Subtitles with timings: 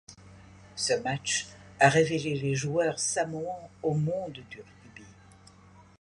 [0.75, 1.45] Ce match
[1.79, 5.05] a révélé les joueurs samoans au monde du rugby.